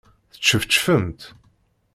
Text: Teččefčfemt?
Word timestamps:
Teččefčfemt? 0.33 1.19